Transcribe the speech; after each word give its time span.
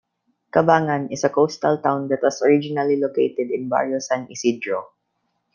Cabangan 0.51 1.11
is 1.11 1.23
a 1.23 1.29
coastal 1.29 1.77
town 1.79 2.07
that 2.07 2.23
was 2.23 2.41
originally 2.41 2.99
located 2.99 3.51
in 3.51 3.69
Barrio 3.69 3.99
San 3.99 4.25
Isidro. 4.31 4.87